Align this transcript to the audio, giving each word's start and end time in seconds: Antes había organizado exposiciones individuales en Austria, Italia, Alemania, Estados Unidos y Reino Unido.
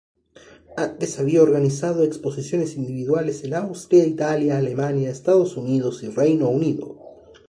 Antes 0.77 1.19
había 1.19 1.43
organizado 1.43 2.01
exposiciones 2.03 2.75
individuales 2.75 3.43
en 3.43 3.53
Austria, 3.53 4.03
Italia, 4.03 4.57
Alemania, 4.57 5.11
Estados 5.11 5.55
Unidos 5.57 6.01
y 6.01 6.07
Reino 6.09 6.49
Unido. 6.49 6.97